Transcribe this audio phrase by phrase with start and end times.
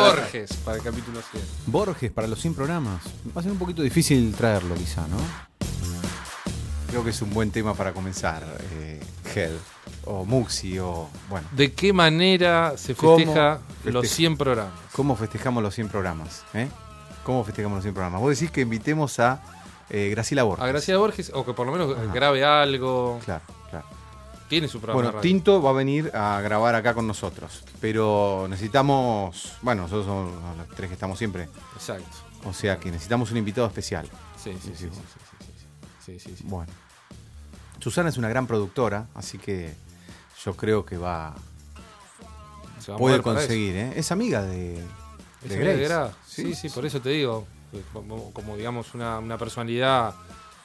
[0.00, 1.42] para- Borges para el capítulo 100.
[1.66, 3.02] Borges para los 100 programas.
[3.36, 5.16] Va a ser un poquito difícil traerlo, quizá, ¿no?
[6.90, 8.42] Creo que es un buen tema para comenzar,
[8.72, 9.00] eh,
[9.34, 9.50] Head,
[10.06, 14.72] o Muxi, o bueno, ¿De qué manera se ¿Cómo festeja los 100 programas?
[14.92, 16.44] ¿cómo festejamos los 100 programas?
[16.54, 16.68] eh?
[17.24, 18.20] ¿Cómo festejamos los 100 programas?
[18.22, 19.42] Vos decís que invitemos a
[19.90, 20.64] eh, Graciela Borges.
[20.64, 22.10] A Graciela Borges, o que por lo menos Ajá.
[22.12, 23.20] grabe algo.
[23.24, 23.42] Claro.
[24.48, 24.94] Tiene su programa.
[24.96, 25.20] Bueno, radio.
[25.20, 30.68] Tinto va a venir a grabar acá con nosotros, pero necesitamos, bueno, nosotros somos los
[30.68, 32.04] tres que estamos siempre, Exacto.
[32.44, 34.08] o sea que necesitamos un invitado especial.
[34.42, 34.88] Sí, sí, sí.
[36.04, 36.44] Sí, sí, sí.
[36.46, 36.72] Bueno.
[37.80, 39.74] Susana es una gran productora, así que
[40.44, 41.34] yo creo que va
[42.80, 43.22] Se va a puede eso.
[43.22, 43.92] conseguir, ¿eh?
[43.96, 44.78] Es amiga de,
[45.42, 45.88] Es de amiga de Grace.
[45.88, 46.12] Gra.
[46.26, 47.46] Sí, sí, por eso te digo.
[47.70, 50.14] que Como, como, digamos una, una personalidad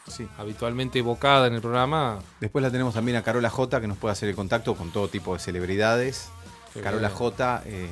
[0.08, 0.28] Sí.
[0.38, 2.20] habitualmente evocada en el programa.
[2.40, 5.08] Después la tenemos también a Carola J, que nos puede hacer el contacto con todo
[5.08, 6.30] tipo de celebridades.
[6.74, 7.32] Qué Carola bueno.
[7.32, 7.88] J, eh,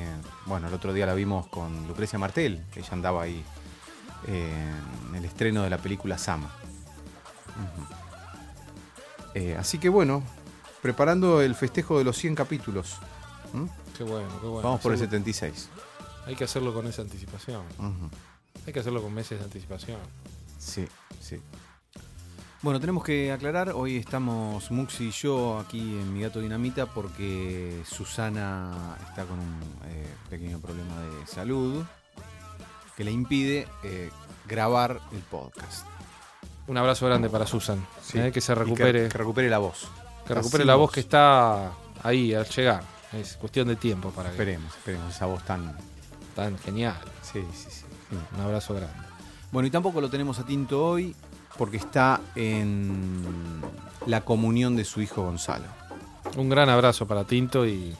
[0.46, 3.44] bueno, el otro día la vimos con Lucrecia Martel, ella andaba ahí
[4.26, 4.70] eh,
[5.08, 6.50] en el estreno de la película Sama.
[9.34, 10.22] Eh, así que bueno,
[10.82, 12.96] preparando el festejo de los 100 capítulos.
[13.52, 13.66] ¿Mm?
[13.96, 14.62] Qué bueno, qué bueno.
[14.62, 15.16] Vamos por el Seguro.
[15.16, 15.68] 76.
[16.26, 17.62] Hay que hacerlo con esa anticipación.
[18.66, 19.98] Hay que hacerlo con meses de anticipación.
[20.58, 20.86] Sí,
[21.20, 21.40] sí.
[22.62, 27.82] Bueno, tenemos que aclarar, hoy estamos Muxi y yo aquí en Mi Gato Dinamita porque
[27.84, 31.84] Susana está con un eh, pequeño problema de salud
[32.96, 34.10] que le impide eh,
[34.46, 35.86] grabar el podcast.
[36.68, 37.84] Un abrazo grande para Susan.
[38.00, 38.18] Sí.
[38.20, 39.08] eh, que se que- recupere.
[39.08, 39.88] Que, recupere la voz.
[40.26, 41.72] Que recupere Así la voz que está
[42.04, 42.84] ahí al llegar.
[43.12, 45.76] Es cuestión de tiempo para que Esperemos, esperemos, esa voz tan.
[46.36, 46.96] tan genial.
[47.22, 47.84] Sí, sí, sí.
[48.36, 48.94] Un abrazo grande.
[49.50, 51.14] Bueno, y tampoco lo tenemos a Tinto hoy
[51.58, 53.22] porque está en
[54.06, 55.66] la comunión de su hijo Gonzalo.
[56.36, 57.94] Un gran abrazo para Tinto y,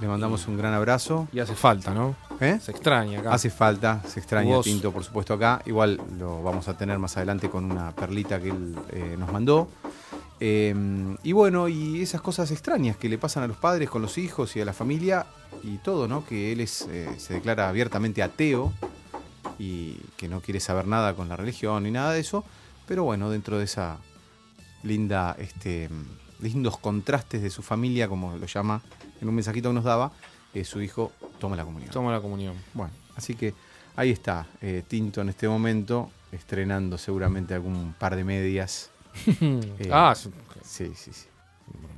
[0.00, 1.26] Le mandamos un gran abrazo.
[1.32, 2.14] y hace falta, ¿no?
[2.40, 2.58] ¿Eh?
[2.60, 3.32] Se extraña acá.
[3.32, 4.60] Hace falta, se extraña.
[4.60, 5.62] Tinto, por supuesto, acá.
[5.66, 9.68] Igual lo vamos a tener más adelante con una perlita que él eh, nos mandó.
[10.38, 10.74] Eh,
[11.22, 14.54] y bueno, y esas cosas extrañas que le pasan a los padres con los hijos
[14.54, 15.24] y a la familia
[15.62, 16.26] y todo, ¿no?
[16.26, 16.86] Que él es,
[17.16, 18.72] se declara abiertamente ateo
[19.58, 22.44] y que no quiere saber nada con la religión ni nada de eso.
[22.86, 23.98] Pero bueno, dentro de esa
[24.82, 25.88] linda, este,
[26.40, 28.82] lindos contrastes de su familia, como lo llama
[29.20, 30.12] en un mensajito que nos daba,
[30.54, 31.90] eh, su hijo toma la comunión.
[31.90, 32.54] Toma la comunión.
[32.74, 33.54] Bueno, así que
[33.96, 38.90] ahí está eh, Tinto en este momento, estrenando seguramente algún par de medias.
[39.40, 40.14] Eh, ah,
[40.62, 41.26] Sí, sí, sí.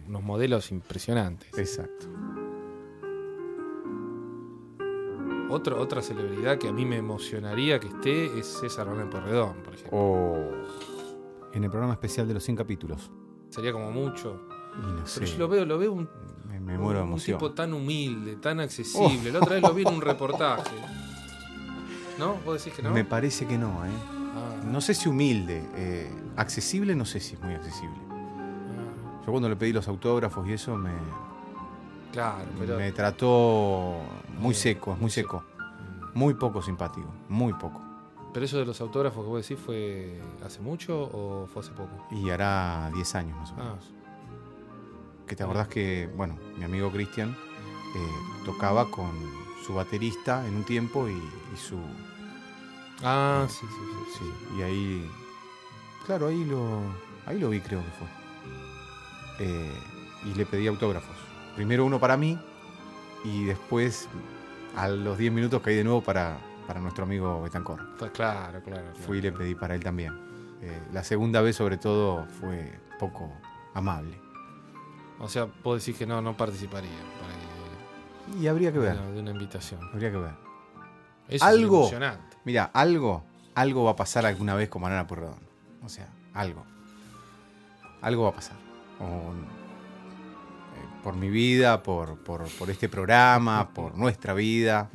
[0.07, 1.57] unos modelos impresionantes.
[1.59, 2.07] Exacto.
[5.51, 9.75] Otro, otra celebridad que a mí me emocionaría que esté es César Bernal Porredón, por
[9.75, 9.99] ejemplo.
[9.99, 10.51] O
[11.55, 13.11] En el programa especial de los 100 capítulos.
[13.51, 14.43] Sería como mucho.
[14.83, 16.09] y no sé, Pero yo lo veo, lo veo un,
[16.47, 19.33] me, me muero de un tipo tan humilde, tan accesible.
[19.33, 20.77] La otra vez lo vi en un reportaje.
[22.19, 22.35] ¿No?
[22.45, 22.91] ¿Vos decís que no?
[22.91, 23.91] Me parece que no, ¿eh?
[24.35, 25.63] Ah, No sé si humilde.
[25.77, 27.97] eh, accesible, no sé si es muy accesible.
[28.11, 30.91] ah, Yo cuando le pedí los autógrafos y eso me,
[32.13, 32.77] claro, pero.
[32.77, 33.99] me trató
[34.39, 35.43] muy seco, muy seco.
[36.15, 36.19] Mm.
[36.19, 37.81] Muy poco simpático, muy poco.
[38.33, 41.91] Pero eso de los autógrafos que vos decís fue hace mucho o fue hace poco?
[42.11, 43.91] Y hará 10 años más o Ah, menos.
[45.27, 49.11] Que te acordás que, bueno, mi amigo Cristian eh, tocaba con
[49.67, 51.79] su baterista en un tiempo y, y su.
[53.03, 54.19] ah sí, sí, sí.
[54.19, 54.25] sí.
[54.25, 55.11] Sí, y ahí.
[56.07, 56.81] Claro, ahí lo.
[57.27, 59.47] Ahí lo vi, creo que fue.
[59.47, 59.73] Eh,
[60.25, 61.17] y le pedí autógrafos.
[61.59, 62.39] Primero uno para mí
[63.25, 64.09] y después,
[64.77, 66.39] a los 10 minutos, caí de nuevo para,
[66.69, 67.97] para nuestro amigo Betancor.
[67.97, 68.63] Claro, claro.
[68.63, 68.87] claro.
[68.95, 70.13] Fui y le pedí para él también.
[70.63, 73.33] Eh, la segunda vez, sobre todo, fue poco
[73.75, 74.21] amable.
[75.19, 78.95] O sea, vos decís que no, no participaría para que- Y habría que ver.
[78.95, 79.81] de, una, de una invitación.
[79.93, 80.35] Habría que ver.
[81.27, 81.89] Eso Algo.
[81.89, 82.19] Es.
[82.45, 83.25] Mira, algo,
[83.57, 85.41] algo va a pasar alguna vez con Banana Purredón.
[85.85, 86.65] O sea, algo.
[88.01, 88.57] Algo va a pasar.
[89.01, 89.33] O,
[91.03, 94.91] por mi vida, por, por, por este programa, por nuestra vida.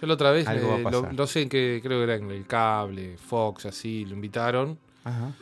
[0.00, 1.14] Yo la otra vez Algo va a lo, pasar.
[1.14, 4.78] lo sé que creo que era en el cable, Fox, así, lo invitaron.
[5.04, 5.32] Ajá.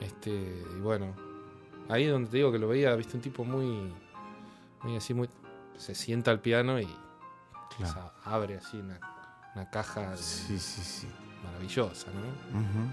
[0.00, 1.14] Este, y bueno,
[1.88, 3.92] ahí es donde te digo que lo veía, viste, un tipo muy,
[4.82, 5.28] muy así, muy.
[5.76, 7.92] Se sienta al piano y o Claro.
[7.94, 9.00] sea, abre así una,
[9.54, 11.08] una caja Sí, sí, sí.
[11.42, 12.58] maravillosa, ¿no?
[12.60, 12.92] Ujú.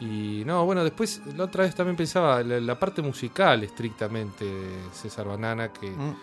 [0.00, 4.78] Y no, bueno, después la otra vez también pensaba la, la parte musical estrictamente de
[4.92, 6.16] César Banana, que Mm.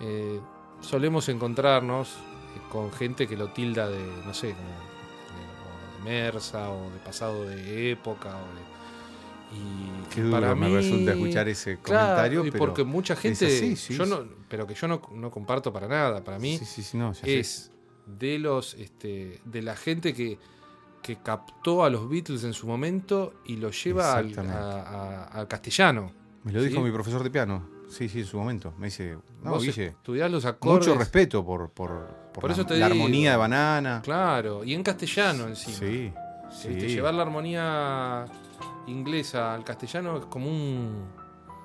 [0.00, 0.40] eh,
[0.82, 6.90] solemos encontrarnos eh, con gente que lo tilda de, no sé, como de, Mersa o
[6.90, 8.28] de pasado de época.
[8.36, 8.66] O de,
[9.58, 12.44] y Qué duro para me mí, resulta escuchar ese Claro, comentario.
[12.46, 14.10] y pero porque mucha gente, así, sí, yo sí.
[14.10, 16.22] no, pero que yo no, no comparto para nada.
[16.22, 17.38] Para mí Sí, sí, sí, no, sé.
[17.38, 17.70] es
[18.06, 20.38] de los este, de la gente que,
[21.06, 24.58] que captó a los Beatles en su momento y lo lleva al, Exactamente.
[24.58, 26.10] a- a- al castellano.
[26.42, 27.68] Me lo dijo mi profesor de piano.
[27.88, 28.74] Sí, sí, en su momento.
[28.78, 30.88] Me dice, no, Guille, estudiás los acordes.
[30.88, 31.90] mucho respeto por, por,
[32.32, 32.98] por Por la, eso te la digo.
[33.04, 34.00] armonía de banana.
[34.02, 35.76] Claro, y en castellano encima.
[35.76, 36.12] Sí,
[36.50, 36.86] Este, sí.
[36.88, 38.24] llevar la armonía
[38.88, 41.04] inglesa al castellano es como un,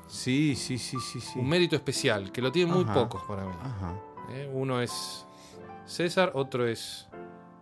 [0.08, 1.40] Sí, sí, sí, sí, sí.
[1.40, 2.94] un mérito especial, que lo tienen muy Ajá.
[2.94, 3.54] pocos para mí.
[3.64, 3.94] Ajá.
[4.32, 4.50] ¿eh?
[4.54, 5.26] Uno es
[5.86, 7.08] César, otro es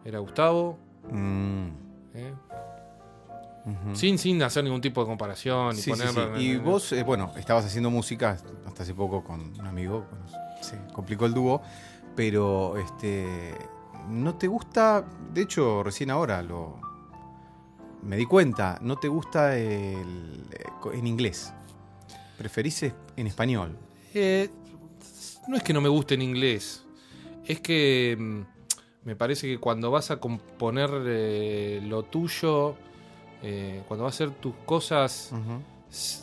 [0.03, 0.77] era Gustavo.
[1.11, 1.67] Mm,
[2.15, 2.33] ¿eh?
[3.93, 6.41] Sin, sin hacer ningún tipo de comparación y Sí, sí, ponerlo sí.
[6.41, 10.05] en- Y vos, eh, bueno, estabas haciendo música hasta hace poco con un amigo,
[10.61, 11.61] se complicó el dúo,
[12.15, 13.55] pero este,
[14.09, 16.79] no te gusta, de hecho, recién ahora lo
[18.01, 20.63] me di cuenta, no te gusta el, eh,
[20.93, 21.53] en inglés,
[22.37, 23.77] preferís en español.
[24.13, 24.49] Eh,
[25.47, 26.83] no es que no me guste en inglés,
[27.45, 28.41] es que mm,
[29.03, 32.75] me parece que cuando vas a componer eh, lo tuyo,
[33.41, 35.31] eh, cuando vas a hacer tus cosas,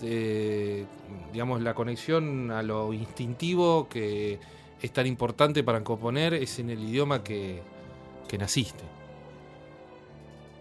[0.02, 0.84] eh,
[1.32, 4.38] digamos, la conexión a lo instintivo que
[4.80, 7.62] es tan importante para componer es en el idioma que,
[8.28, 8.84] que naciste.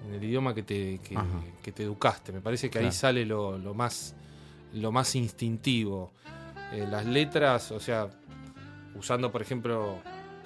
[0.07, 0.99] En el idioma que te,
[1.63, 2.31] que, te educaste.
[2.31, 4.15] Me parece que ahí sale lo, lo más,
[4.73, 6.11] lo más instintivo.
[6.89, 8.07] Las letras, o sea,
[8.95, 9.97] usando por ejemplo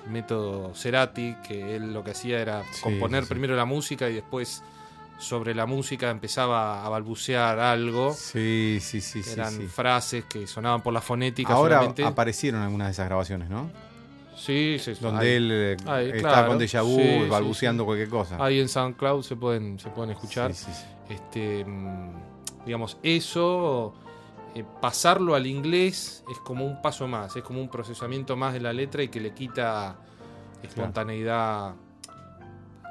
[0.08, 4.14] método Cerati, que él lo que hacía era Sí, componer sí, primero la música y
[4.14, 4.64] después
[5.20, 8.14] sobre la música empezaba a balbucear algo.
[8.14, 9.22] Sí, sí, sí.
[9.32, 9.68] Eran sí.
[9.68, 12.06] frases que sonaban por la fonética Ahora solamente.
[12.06, 13.70] aparecieron algunas de esas grabaciones, ¿no?
[14.36, 15.02] Sí, sí, sí.
[15.02, 16.48] Donde él eh, está claro.
[16.48, 18.38] con déjà vu, balbuceando cualquier cosa.
[18.40, 20.54] Ahí en SoundCloud se pueden, se pueden escuchar.
[20.54, 21.14] Sí, sí, sí.
[21.14, 22.12] Este, mm,
[22.66, 23.94] digamos, eso,
[24.56, 28.60] eh, pasarlo al inglés es como un paso más, es como un procesamiento más de
[28.60, 29.98] la letra y que le quita
[30.64, 31.76] espontaneidad.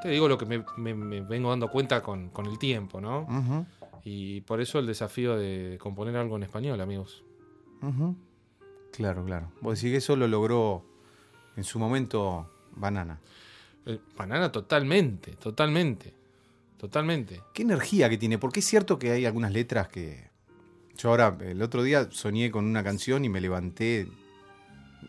[0.03, 3.27] Te digo lo que me, me- me vengo dando cuenta con, con el tiempo, ¿no?
[4.05, 7.25] Y por eso el desafío de componer algo en español, amigos.
[8.93, 9.53] Claro, claro.
[9.61, 10.85] Vos decís que eso lo logró
[11.57, 13.19] en su momento Banana.
[13.87, 16.15] Eh, Banana totalmente, totalmente,
[16.79, 17.43] totalmente.
[17.53, 20.28] Qué energía que tiene, porque es cierto que hay algunas letras que...
[20.99, 24.09] Yo ahora, el otro día soñé con una canción y me levanté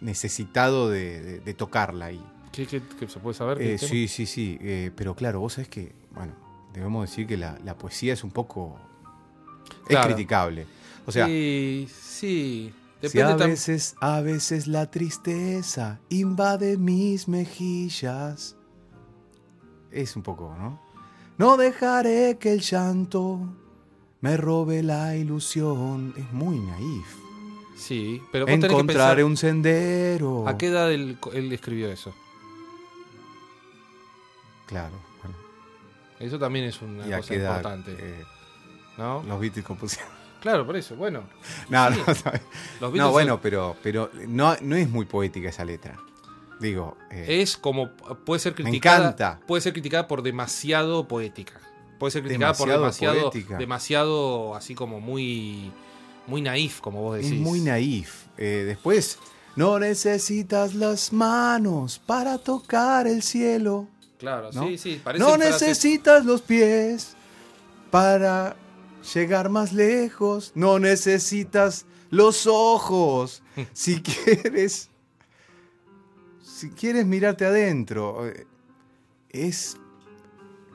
[0.02, 2.12] necesitado de, de- de tocarla.
[2.12, 3.58] Y, ¿Qué, qué- qué se puede saber?
[3.58, 4.58] ¿Qué Eh, sí, sí, sí.
[4.62, 6.34] eh, pero claro, vos sabés que, bueno,
[6.74, 8.80] debemos decir que la, la poesía es un poco...
[9.86, 10.08] Claro.
[10.10, 10.68] Es criticable.
[11.06, 12.74] O sea, sí, sí.
[13.04, 18.56] si a veces, a veces la tristeza invade mis mejillas.
[19.92, 20.80] Es un poco, ¿no?
[21.38, 23.40] No dejaré que el llanto
[24.22, 26.14] me robe la ilusión.
[26.18, 27.08] Es muy naif.
[27.78, 30.48] Sí, pero vos tenés que Encontraré pensar un sendero.
[30.48, 32.14] a qué edad él, él escribió eso.
[34.68, 34.94] Claro.
[35.24, 35.38] bueno,
[36.20, 38.24] Eso también es una y a cosa qué edad importante, eh,
[38.98, 39.24] ¿no?
[39.24, 40.10] los Beatles compusieron.
[40.40, 40.96] Claro, por eso.
[40.96, 41.24] Bueno,
[41.68, 42.00] No, Sí.
[42.00, 42.32] no,
[42.80, 45.98] No, Beatles bueno, pero, pero no, no es muy poética esa letra.
[46.62, 47.92] Digo, eh, es como
[48.26, 48.98] puede ser Me criticada.
[49.08, 49.40] encanta.
[49.46, 51.60] Puede ser criticada por demasiado poética.
[52.00, 53.58] Puede ser criticada por Demasiado poética.
[53.58, 55.72] demasiado así como muy,
[56.28, 57.34] muy naif, como vos decís.
[57.34, 58.26] es muy naif.
[58.38, 59.20] Eh, después,
[59.56, 63.88] no necesitas las manos para tocar el cielo.
[64.18, 64.68] Claro, ¿no?
[64.68, 65.02] sí, sí.
[65.18, 67.16] No necesitas los pies
[67.92, 68.56] para
[69.14, 70.52] llegar más lejos.
[70.56, 73.42] No necesitas los ojos.
[73.74, 74.90] si quieres.
[76.42, 78.28] Si quieres mirarte adentro.
[78.28, 78.46] eh,
[79.30, 79.78] Es.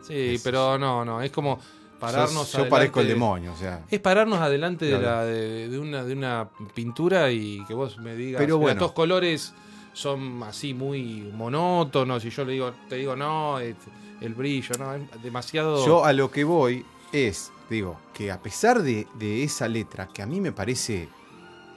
[0.07, 1.21] Sí, pero no, no.
[1.23, 1.59] Es como
[1.99, 2.53] pararnos.
[2.53, 3.85] yo, yo parezco el demonio, o sea.
[3.91, 8.15] Es pararnos adelante de, la, de, de una, de una pintura y que vos me
[8.15, 8.81] digas, Pero "Mira, bueno.
[8.81, 9.55] estos colores
[9.93, 15.23] son así muy monótonos y yo le digo, te digo, no, el brillo, no, es
[15.23, 15.85] demasiado...
[15.87, 20.21] Yo a lo que voy es, digo, que a pesar de, de esa letra, que
[20.23, 21.09] a mí me parece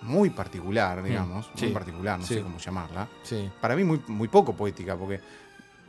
[0.01, 2.35] muy particular, digamos, sí, muy particular, no sí.
[2.35, 5.19] sé cómo llamarla, Sí, para mí muy, muy poco poética, porque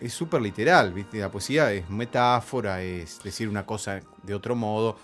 [0.00, 1.18] es súper literal, ¿viste?
[1.18, 4.96] La poesía es metáfora, es decir una cosa de otro modo.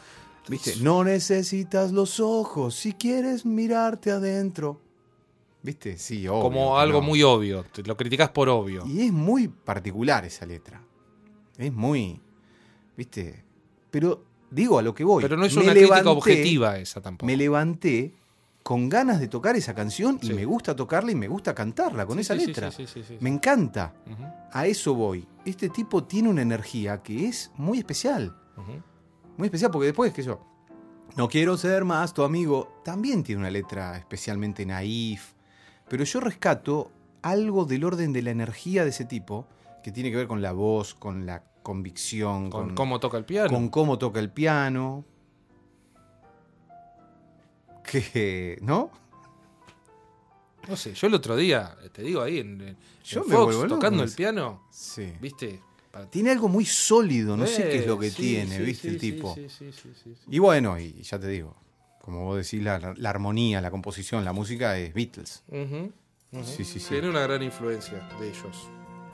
[0.48, 0.76] ¿Viste?
[0.80, 4.80] No necesitas los ojos si quieres mirarte adentro.
[5.62, 5.96] ¿Viste?
[5.96, 6.42] Sí, obvio.
[6.42, 7.06] como algo no.
[7.06, 8.84] muy obvio, lo criticas por obvio.
[8.86, 10.82] Y es muy particular esa letra.
[11.56, 12.20] Es muy.
[12.96, 13.42] ¿Viste?
[13.90, 15.22] Pero digo a lo que voy.
[15.22, 17.26] Pero no es Me una crítica objetiva esa tampoco.
[17.26, 18.14] Me levanté
[18.64, 20.32] con ganas de tocar esa canción y Sí.
[20.34, 22.70] me gusta tocarla y me gusta cantarla con Sí, esa sí, letra.
[23.20, 23.92] Me encanta.
[24.52, 25.28] A eso voy.
[25.44, 28.34] Este tipo tiene una energía que es muy especial.
[29.36, 30.40] Muy especial porque después, que yo,
[31.16, 35.34] no quiero ser más tu amigo, también tiene una letra especialmente naif.
[35.88, 36.90] Pero yo rescato
[37.20, 39.46] algo del orden de la energía de ese tipo
[39.82, 43.26] que tiene que ver con la voz, con la convicción, Con, con, cómo toca el
[43.26, 43.50] piano.
[43.50, 45.04] con cómo toca el piano.
[47.90, 48.90] Que, ¿no?
[50.68, 54.02] No sé, yo el otro día, te digo ahí en, en Yo me vuelvo tocando
[54.02, 55.12] el piano, Sí.
[55.20, 55.60] ¿viste?
[55.90, 58.88] Para- Tiene algo muy sólido, no sé qué es lo que sí, tiene, sí, ¿viste?
[58.88, 59.34] sí, el sí, tipo.
[59.34, 60.24] sí, sí, sí, sí, sí.
[60.30, 61.54] Y bueno, y ya te digo,
[62.00, 65.42] como vos decís, la, la armonía, la composición, la música es Beatles.
[66.42, 66.88] Sí, sí, sí.
[66.88, 68.68] Tiene una gran influencia de ellos.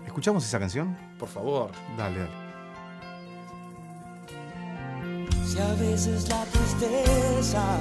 [0.06, 0.96] ¿Escuchamos esa canción?
[1.18, 1.70] Por favor.
[1.98, 2.50] Dale, dale.
[5.44, 7.78] Si a veces la tristeza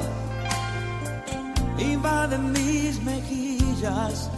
[1.80, 4.30] invade mis mejillas,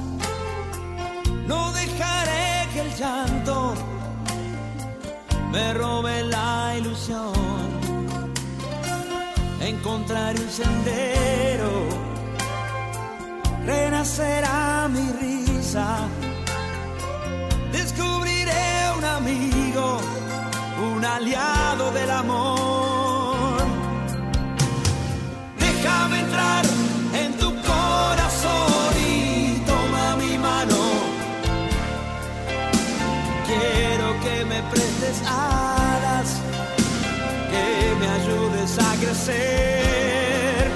[1.47, 3.73] no dejaré que el llanto
[5.51, 7.33] me robe la ilusión.
[9.59, 11.71] Encontraré un sendero,
[13.65, 16.07] renacerá mi risa,
[17.71, 18.65] descubriré
[18.97, 19.99] un amigo,
[20.93, 22.70] un aliado del amor.
[39.21, 40.71] Crecer.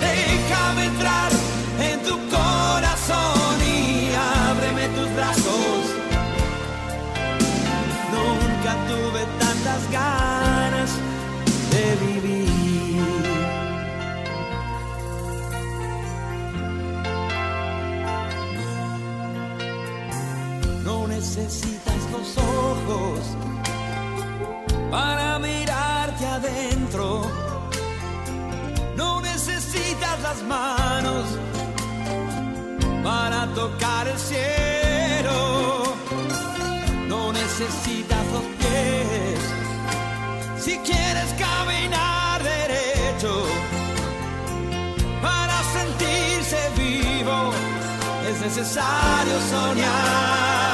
[0.00, 1.30] Déjame entrar
[1.80, 4.12] en tu corazón y
[4.50, 5.80] ábreme tus brazos.
[8.12, 10.90] Nunca tuve tantas ganas
[11.70, 12.44] de vivir.
[20.84, 23.20] No necesitas los ojos
[24.90, 25.23] para
[30.24, 31.24] las manos
[33.04, 35.38] para tocar el cielo.
[37.06, 39.38] No necesitas los pies
[40.64, 43.32] si quieres caminar derecho.
[45.20, 47.38] Para sentirse vivo
[48.28, 50.73] es necesario soñar.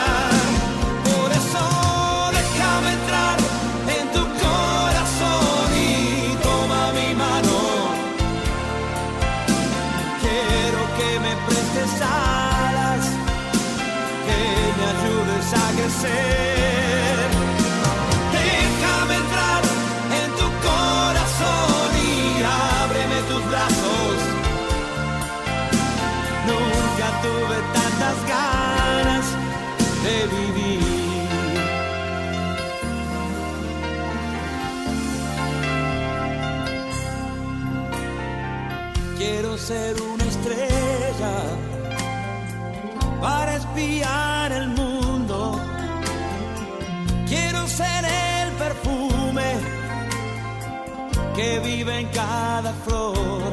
[51.41, 53.51] Que vive en cada flor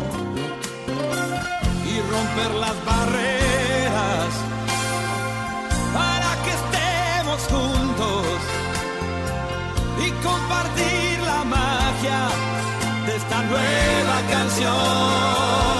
[1.90, 4.30] y romper las barreras
[5.98, 8.26] para que estemos juntos
[10.06, 12.22] y compartir la magia
[13.06, 15.77] de esta nueva canción.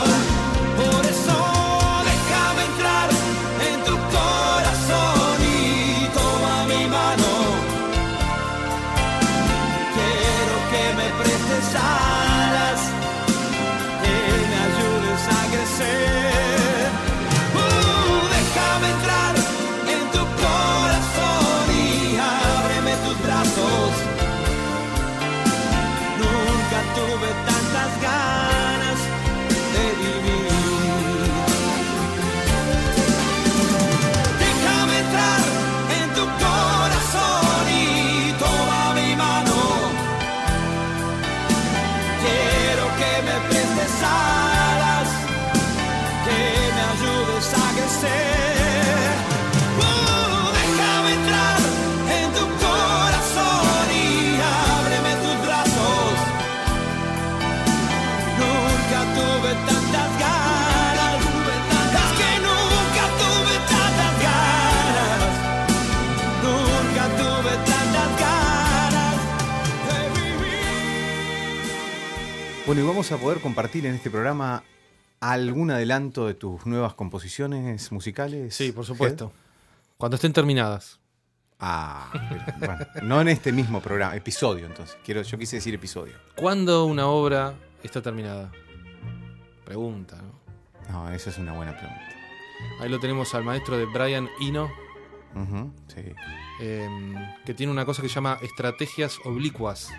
[72.78, 74.64] Bueno, y vamos a poder compartir en este programa
[75.20, 78.54] algún adelanto de tus nuevas composiciones musicales.
[78.54, 79.32] Sí, por supuesto.
[79.98, 81.00] Cuando estén terminadas.
[81.60, 84.96] Ah, pero, bueno, no en este mismo programa, episodio entonces.
[85.04, 86.14] Quiero, yo quise decir episodio.
[86.36, 88.52] ¿Cuándo una obra está terminada?
[89.66, 90.94] Pregunta, ¿no?
[90.94, 92.06] No, esa es una buena pregunta.
[92.80, 94.70] Ahí lo tenemos al maestro de Brian Eno.
[95.88, 96.14] Sí.
[96.62, 99.90] em, que tiene una cosa que se llama estrategias oblicuas.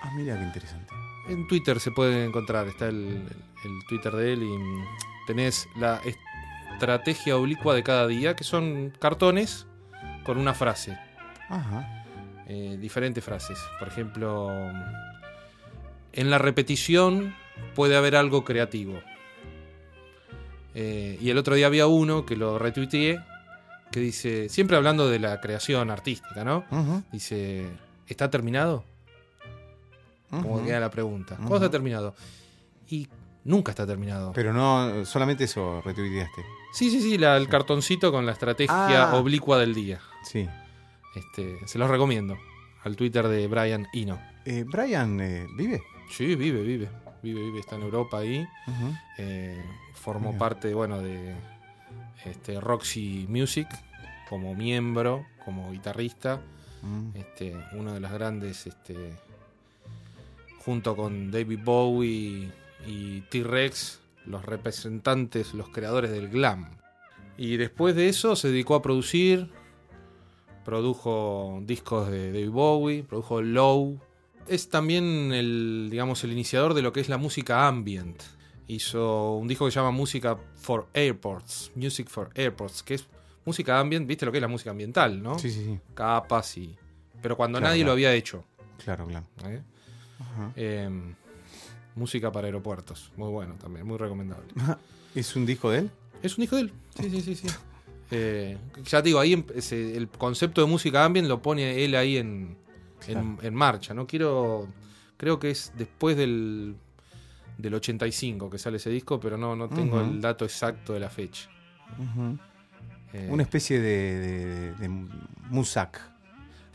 [0.00, 1.01] Ah, mira qué interesante.
[1.28, 3.22] En Twitter se puede encontrar, está el,
[3.88, 6.00] Twitter de él y tenés la
[6.72, 9.66] estrategia oblicua de cada día, que son cartones
[10.24, 10.98] con una frase,
[11.48, 12.04] Ajá.
[12.48, 13.58] eh, diferentes frases.
[13.78, 14.50] Por ejemplo,
[16.12, 17.34] en la repetición
[17.74, 18.98] puede haber algo creativo.
[20.74, 23.20] Eh, y el otro día había uno que lo retuiteé,
[23.90, 26.64] que dice, siempre hablando de la creación artística, ¿no?
[26.70, 27.68] Ujú, Dice,
[28.08, 28.84] ¿está terminado?
[30.40, 31.36] Como queda la pregunta.
[31.36, 32.14] ¿Cuándo está terminado?
[32.88, 33.06] Y
[33.44, 34.32] nunca está terminado.
[34.32, 36.42] Pero no, solamente eso retuiteaste.
[36.72, 39.16] Sí, sí, sí, la- el cartoncito con la estrategia Ah.
[39.16, 40.00] oblicua del día.
[40.24, 40.48] Sí.
[41.14, 42.38] Este, se los recomiendo.
[42.84, 44.18] Al Twitter de Brian Eno.
[44.44, 45.82] Eh, Brian eh, vive.
[46.10, 46.88] Sí, vive, vive.
[47.22, 48.46] Vive, vive, está en Europa ahí.
[49.18, 49.62] Eh,
[49.94, 50.38] formó Mira.
[50.38, 51.34] parte, bueno, de
[52.24, 53.68] este, Roxy Music
[54.28, 56.40] como miembro, como guitarrista.
[56.82, 57.10] Mm.
[57.16, 59.14] Este, uno de los grandes, este,
[60.64, 62.50] junto con David Bowie
[62.86, 66.78] y T-Rex, los representantes, los creadores del glam.
[67.36, 69.48] Y después de eso se dedicó a producir,
[70.64, 73.98] produjo discos de David Bowie, produjo Low.
[74.48, 78.22] Es también el, digamos, el iniciador de lo que es la música ambient.
[78.68, 83.06] Hizo un disco que se llama Música for Airports, Music for Airports, que es
[83.44, 85.38] música ambient, viste lo que es la música ambiental, ¿no?
[85.38, 85.78] Sí, sí, sí.
[85.94, 86.76] capas y.
[87.20, 87.88] Pero cuando Claro, nadie claro.
[87.88, 88.44] lo había hecho.
[88.84, 89.26] Claro, claro.
[89.46, 89.62] ¿eh?
[90.56, 90.88] Eh,
[91.94, 93.12] música para aeropuertos.
[93.16, 94.46] Muy bueno también, muy recomendable.
[95.14, 95.90] ¿Es un disco de él?
[96.22, 96.72] Es un disco de él.
[96.98, 97.34] Sí, sí, sí.
[97.36, 97.48] sí.
[98.10, 101.94] Eh, ya te digo, ahí em- ese- el concepto de música ambient lo pone él
[101.94, 102.56] ahí en,
[103.08, 103.94] en, en marcha.
[103.94, 104.68] No quiero.
[105.16, 106.76] Creo que es después del,
[107.58, 111.08] del 85 que sale ese disco, pero no, no tengo el dato exacto de la
[111.10, 111.48] fecha.
[113.12, 114.88] Eh, Una especie de, de, de
[115.50, 116.00] musak.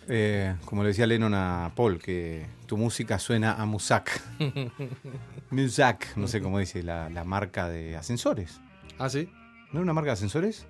[0.10, 4.22] Eh, como le decía Lennon a Paul, que tu música suena a musak.
[5.52, 8.60] musak, no sé cómo dice la, la marca de ascensores.
[9.00, 9.30] ah, sí.
[9.72, 10.66] ¿No era una marca de ascensores?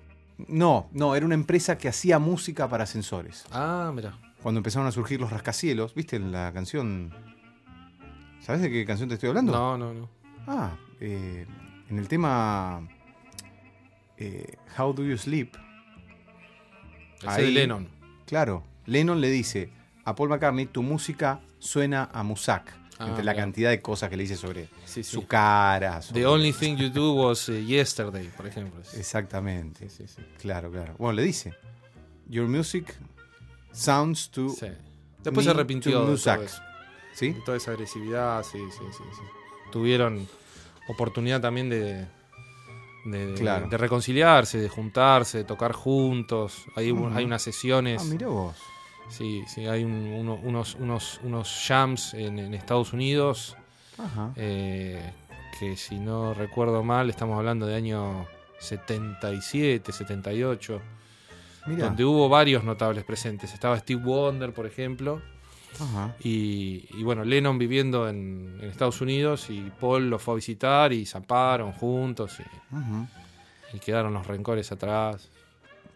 [0.48, 3.44] No, no, era una empresa que hacía música para ascensores.
[3.52, 4.18] Ah, mira.
[4.42, 7.12] Cuando empezaron a surgir los rascacielos, ¿viste la canción?
[8.40, 9.52] ¿Sabes de qué canción te estoy hablando?
[9.52, 10.08] No, no, no.
[10.48, 11.46] Ah, eh,
[11.90, 12.88] en el tema
[14.16, 15.54] eh, How Do You Sleep,
[17.18, 17.88] Ese Ahí- de Lennon.
[18.26, 19.70] claro, Lennon le dice
[20.04, 22.74] a Paul McCartney, tu música suena a Musak.
[23.00, 25.04] Ah, entre la cantidad de cosas que le dice sobre Sí, sí.
[25.04, 26.02] su cara.
[26.02, 28.80] sobre- The only thing you do was eh, yesterday, por ejemplo.
[28.94, 29.88] Exactamente.
[29.88, 30.20] sí, sí.
[30.40, 30.96] Claro, claro.
[30.98, 31.54] Bueno, le dice,
[32.28, 32.92] Your music
[33.72, 34.48] sounds to...
[34.48, 34.66] Sí.
[35.22, 36.60] Después Me se arrepintió de todo eso.
[37.14, 37.32] ¿Sí?
[37.34, 39.22] De toda esa agresividad, sí, sí, sí, sí.
[39.70, 40.26] Tuvieron
[40.88, 42.06] oportunidad también de,
[43.04, 43.68] de, Claro.
[43.68, 46.64] de reconciliarse, de juntarse, de tocar juntos.
[46.74, 48.02] Hay, unas sesiones.
[48.02, 48.56] Ah, mira vos.
[49.10, 53.56] Sí, sí, hay un- uno- unos, unos, unos jams en, en Estados Unidos
[53.98, 54.32] Ajá.
[54.36, 55.12] eh,
[55.58, 58.26] que si no recuerdo mal estamos hablando de año
[58.60, 60.80] 77, 78,
[61.66, 61.86] Mira.
[61.86, 63.52] donde hubo varios notables presentes.
[63.54, 65.20] Estaba Steve Wonder, por ejemplo,
[65.80, 66.14] Ajá.
[66.20, 70.92] y, y bueno, Lennon viviendo en, en Estados Unidos y Paul lo fue a visitar
[70.92, 75.30] y zamparon juntos y, y quedaron los rencores atrás.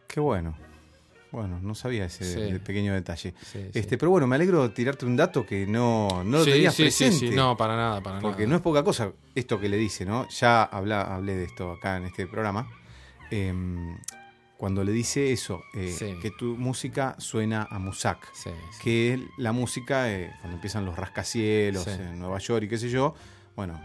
[0.09, 0.55] Qué bueno.
[1.33, 2.59] Bueno, no sabía ese Sí.
[2.61, 3.35] pequeño detalle.
[3.43, 3.79] Sí, sí.
[3.79, 6.91] Este, pero bueno, me alegro de tirarte un dato que no, no lo tenías sí,
[6.91, 7.29] sí, presente.
[7.31, 8.51] sí, no, para nada, para Porque nada.
[8.51, 10.29] no es poca cosa esto que le dice, ¿no?
[10.29, 12.69] Ya habla, hablé de esto acá en este programa.
[13.31, 13.97] Em,
[14.59, 18.29] cuando le dice eso, eh, que tu música suena a Musak.
[18.35, 18.51] Sí.
[18.83, 22.89] Que es la música, eh, cuando empiezan los rascacielos en Nueva York y qué sé
[22.91, 23.15] yo,
[23.57, 23.81] bueno,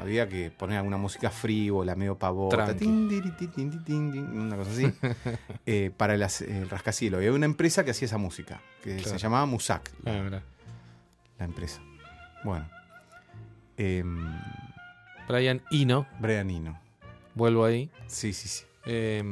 [0.00, 4.70] había que poner alguna música frívola, medio pavota, tin, tin, ti, tin, tin, una cosa
[4.70, 4.92] así,
[5.66, 7.20] eh, para el, as- el rascacielos.
[7.22, 9.10] Y había una empresa que hacía esa música, que Claro.
[9.10, 10.42] se llamaba Musak, Ah, mirá.
[11.38, 11.80] la empresa.
[12.44, 12.68] Bueno.
[13.76, 14.18] Em,
[15.28, 16.80] Brian Eno, Brian Eno.
[17.34, 17.90] vuelvo ahí.
[18.06, 18.64] Sí, sí, sí.
[18.86, 19.22] Eh,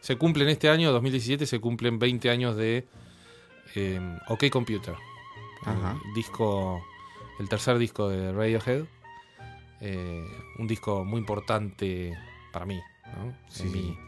[0.00, 2.86] se cumplen este año, 2017, se cumplen 20 años de
[3.74, 4.94] eh, OK Computer.
[5.64, 5.98] Ajá.
[6.06, 6.80] El disco,
[7.40, 8.84] el tercer disco de Radiohead.
[9.80, 10.24] Eh,
[10.58, 12.16] un disco muy importante
[12.52, 12.80] para mí,
[13.16, 13.32] ¿no?
[13.48, 13.78] Sí, en, sí.
[13.78, 13.98] mi,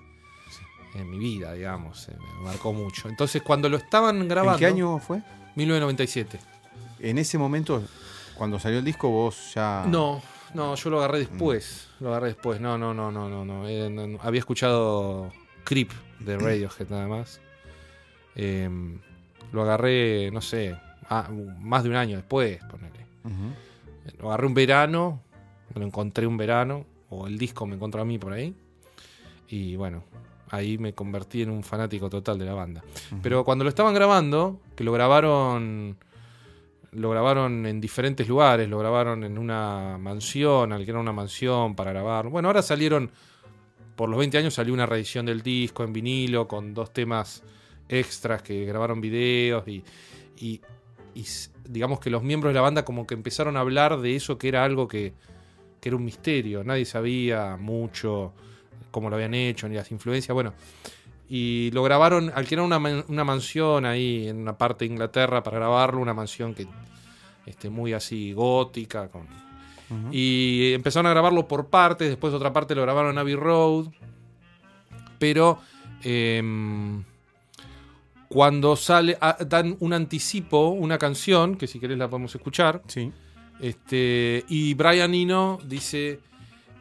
[1.01, 2.09] en mi vida, digamos.
[2.09, 3.09] eh, me marcó mucho.
[3.09, 4.55] Entonces, cuando lo estaban grabando.
[4.55, 5.23] ¿En qué año fue?
[5.57, 6.39] 1997.
[7.01, 7.83] En ese momento,
[8.35, 9.85] cuando salió el disco, vos ya.
[9.87, 10.21] No,
[10.55, 11.89] no, yo lo agarré después.
[12.01, 12.61] Lo agarré después.
[12.61, 13.69] No, no, no, no, no, no.
[13.69, 14.19] Eh, no.
[14.23, 15.31] Había escuchado
[15.65, 17.41] Creep de Radiohead nada más.
[18.35, 18.69] Eh,
[19.53, 20.77] lo agarré, no sé,
[21.09, 21.29] ah,
[21.61, 23.07] más de un año después, ponele.
[24.19, 25.23] Lo agarré un verano,
[25.75, 28.55] lo encontré un verano, o el disco me encontró a mí por ahí.
[29.49, 30.05] Y bueno,
[30.51, 32.83] ahí me convertí en un fanático total de la banda.
[33.23, 35.97] Pero cuando lo estaban grabando, que lo grabaron
[36.93, 42.29] lo grabaron en diferentes lugares, lo grabaron en una mansión, alquilaron una mansión para grabar.
[42.29, 43.11] Bueno, ahora salieron,
[43.95, 47.45] por los 20 años salió una reedición del disco en vinilo con dos temas
[47.89, 49.85] extras que grabaron videos y,
[50.37, 50.61] y,
[51.69, 54.49] digamos que los miembros de la banda como que empezaron a hablar de eso que
[54.49, 55.13] era algo que,
[55.81, 58.33] que era un misterio, nadie sabía mucho
[58.91, 60.53] cómo lo habían hecho, ni las influencias, bueno.
[61.29, 65.59] Y lo grabaron, alquilaron una, man- una mansión ahí en una parte de Inglaterra para
[65.59, 66.67] grabarlo, una mansión que
[67.47, 69.09] este, muy así gótica.
[69.09, 69.29] Con...
[70.11, 73.87] Y empezaron a grabarlo por partes, después otra parte lo grabaron en Abbey Road.
[75.21, 75.61] Pero
[76.03, 77.05] em,
[78.29, 82.83] cuando sale, ah, dan un anticipo, una canción, que si querés la podemos escuchar.
[82.89, 83.13] Sí.
[83.61, 86.21] Este, y Brian Eno dice,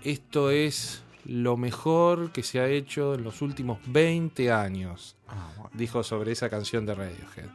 [0.04, 5.15] esto es lo mejor que se ha hecho en los últimos 20 años.
[5.28, 5.72] Ah, bueno.
[5.74, 7.50] Dijo sobre esa canción de Radiohead.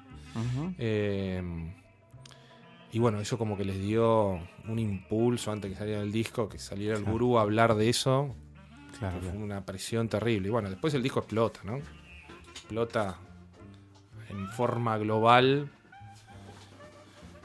[0.78, 1.42] Eh,
[2.92, 6.58] y bueno, eso como que les dio un impulso antes que saliera el disco, que
[6.58, 8.34] saliera el gurú a hablar de eso.
[8.98, 10.48] Claro, Fue una presión terrible.
[10.48, 11.80] Y bueno, después el disco explota, ¿no?
[12.50, 13.18] Explota
[14.30, 15.70] en forma global.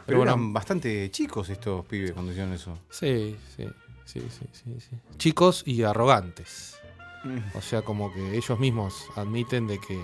[0.10, 2.78] Pero bueno, eran bastante chicos estos pibes cuando hicieron eso.
[2.90, 3.66] Sí, sí,
[4.06, 4.98] sí, sí, sí, sí.
[5.18, 6.78] Chicos y arrogantes.
[7.24, 7.58] Mm.
[7.58, 10.00] O sea, como que ellos mismos admiten de que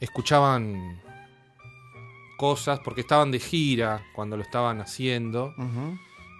[0.00, 1.00] escuchaban
[2.38, 5.52] cosas porque estaban de gira cuando lo estaban haciendo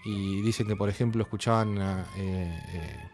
[0.04, 1.76] y dicen que, por ejemplo, escuchaban
[2.16, 3.08] eh, eh,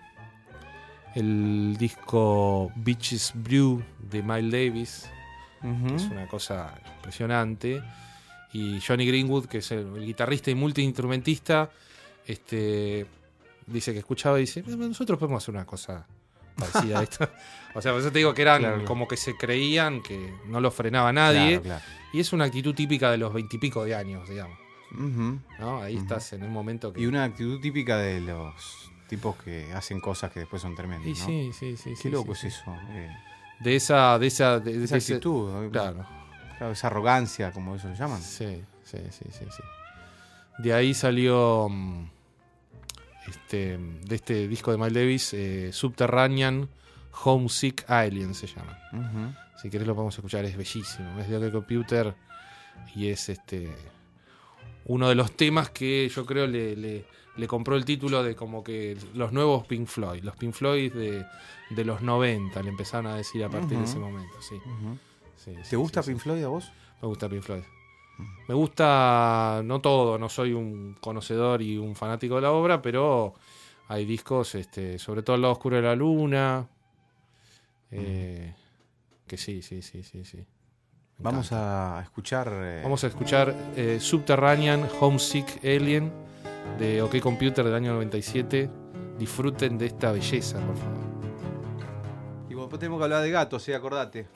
[1.15, 5.11] el disco Beaches Brew de Miles Davis,
[5.61, 7.83] que es una cosa impresionante.
[8.55, 11.71] Y Johnny Greenwood, que es el, el guitarrista y multiinstrumentista,
[12.27, 13.05] este,
[13.67, 16.07] dice que escuchaba y dice, "Eh, nosotros podemos hacer una cosa
[16.57, 17.29] parecida a esto.
[17.75, 20.61] o sea, por eso te digo que eran Claro, como que se creían que no
[20.61, 21.61] lo frenaba nadie.
[21.61, 21.85] Claro, claro.
[22.13, 24.57] Y es una actitud típica de los veintipico de años, digamos.
[25.83, 27.01] Ahí estás en un momento que...
[27.01, 31.09] Y una actitud típica de los tipos que hacen cosas que después son tremendas.
[31.09, 31.27] Y ¿no?
[31.27, 31.91] sí, sí, sí.
[31.91, 32.61] Qué sí, loco sí, es sí.
[32.63, 32.77] eso.
[32.91, 33.11] eh.
[33.59, 34.17] De esa...
[34.21, 35.71] De esa, de, de Esa actitud.
[35.73, 36.07] Claro.
[36.59, 38.21] Claro, esa arrogancia, como eso lo llaman.
[38.23, 39.63] Sí, sí, sí, sí, sí.
[40.59, 42.07] De ahí salió mm,
[43.29, 46.69] este, de este disco de Miles Davis, eh, Subterranean
[47.25, 48.79] Homesick Alien se llama.
[49.61, 51.19] Si querés lo podemos escuchar, es bellísimo.
[51.21, 52.15] Es de OK Computer
[52.95, 53.73] y es este
[54.87, 57.05] uno de los temas que yo creo le, le-
[57.37, 60.23] le compró el título de como que los nuevos Pink Floyd.
[60.23, 61.25] Los Pink Floyd de,
[61.71, 64.41] de los 90, le empezaron a decir a partir de ese momento.
[64.43, 64.57] Sí,
[65.45, 66.03] sí, ¿Te gusta.
[66.03, 66.71] Pink Floyd a vos?
[67.03, 67.63] Me gusta Pink Floyd.
[68.49, 73.35] Me gusta, no todo, no soy un conocedor y un fanático de la obra, pero
[73.89, 76.69] hay discos, este, sobre todo El lado oscuro de la luna,
[77.91, 78.55] eh,
[79.27, 80.37] que sí, sí, sí, sí, sí.
[80.39, 80.45] Me
[81.25, 81.99] Vamos encanta.
[81.99, 82.51] a escuchar.
[82.53, 86.13] eh, Vamos a escuchar eh, Subterranean Homesick Alien
[86.79, 88.71] de OK Computer del año 97.
[89.19, 91.05] Disfruten de esta belleza, por favor.
[92.49, 94.27] Y después tenemos que hablar de gatos, sí, acordate.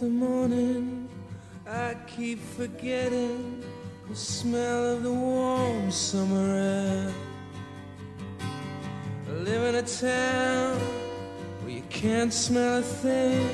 [0.00, 1.08] The morning,
[1.66, 3.64] I keep forgetting
[4.08, 7.14] the smell of the warm summer air.
[9.28, 10.78] I live in a town
[11.62, 13.48] where you can't smell a thing.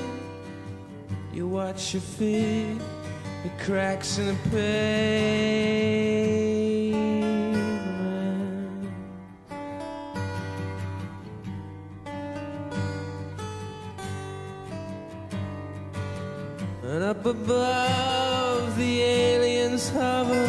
[1.33, 2.81] You watch your feet,
[3.45, 6.42] the cracks in the pavement.
[17.45, 20.49] Above, the aliens hover,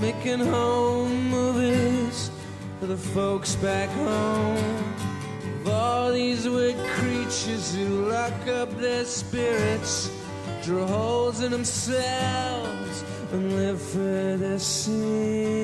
[0.00, 2.30] making home movies
[2.78, 4.94] for the folks back home.
[5.60, 10.10] Of all these weird creatures who lock up their spirits,
[10.64, 15.59] draw holes in themselves, and live for their secrets.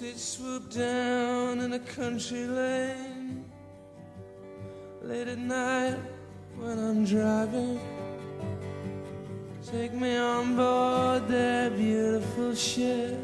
[0.00, 3.44] Wish they'd down in a country lane
[5.02, 5.98] late at night
[6.58, 7.80] when I'm driving.
[9.70, 13.18] Take me on board their beautiful ship.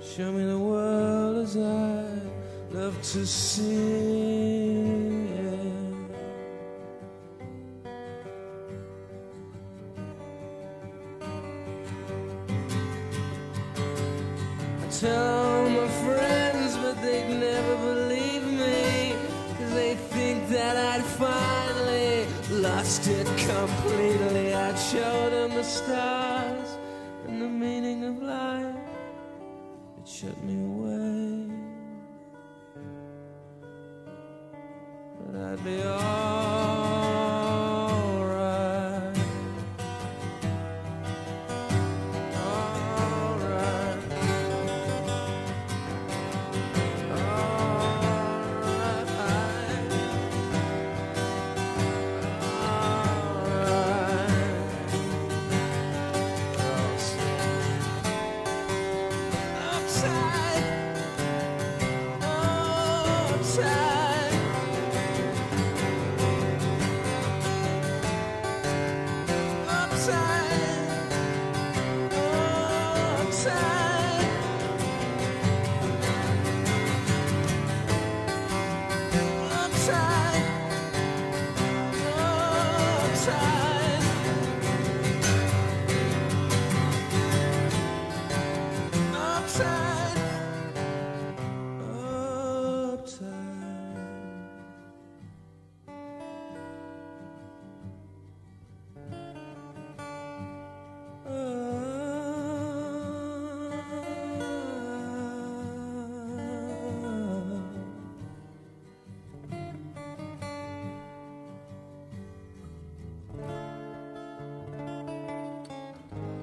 [0.00, 2.04] Show me the world as I
[2.72, 4.89] love to see.
[25.70, 26.19] Stars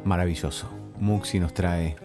[0.07, 0.69] Maravilloso.
[1.01, 1.97] Muxi nos trae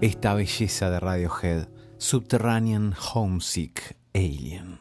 [0.00, 4.78] esta belleza de Radiohead, Subterranean Homesick Alien.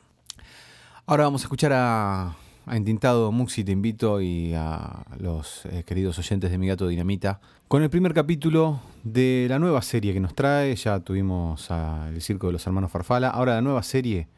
[1.05, 6.17] Ahora vamos a escuchar a, a Entintado Muxi, te invito, y a los eh, queridos
[6.19, 10.33] oyentes de Mi Gato Dinamita, con el primer capítulo de la nueva serie que nos
[10.33, 10.73] trae.
[10.77, 13.27] Ya tuvimos El Circo de los Hermanos Farfala.
[13.27, 14.29] Ahora la nueva serie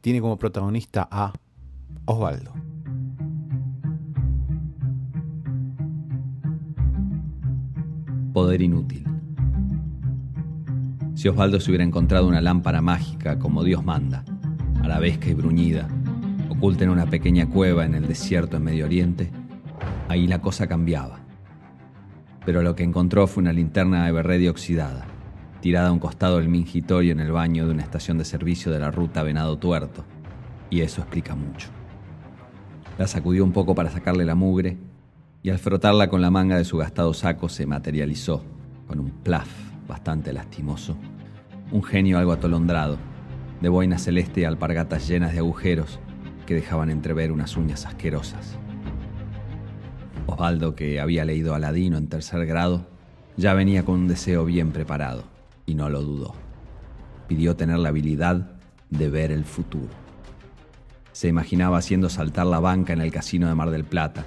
[0.00, 1.32] tiene como protagonista a
[2.04, 2.52] Osvaldo.
[8.34, 9.06] Poder inútil.
[11.14, 14.24] Si Osvaldo se hubiera encontrado una lámpara mágica como Dios manda,
[14.82, 15.86] arabesca y bruñida,
[16.48, 19.30] oculta en una pequeña cueva en el desierto en Medio Oriente,
[20.08, 21.20] ahí la cosa cambiaba.
[22.44, 25.06] Pero lo que encontró fue una linterna de berredia oxidada,
[25.60, 28.80] tirada a un costado del mingitorio en el baño de una estación de servicio de
[28.80, 30.04] la ruta Venado Tuerto,
[30.70, 31.68] y eso explica mucho.
[32.98, 34.76] La sacudió un poco para sacarle la mugre
[35.44, 38.42] y al frotarla con la manga de su gastado saco se materializó,
[38.88, 39.46] con un plaf
[39.86, 40.96] bastante lastimoso,
[41.70, 42.96] un genio algo atolondrado,
[43.60, 46.00] de boina celeste y alpargatas llenas de agujeros
[46.46, 48.56] que dejaban entrever unas uñas asquerosas.
[50.26, 52.86] Osvaldo, que había leído Aladino en tercer grado,
[53.36, 55.24] ya venía con un deseo bien preparado,
[55.66, 56.34] y no lo dudó.
[57.28, 58.52] Pidió tener la habilidad
[58.88, 59.92] de ver el futuro.
[61.12, 64.24] Se imaginaba haciendo saltar la banca en el casino de Mar del Plata,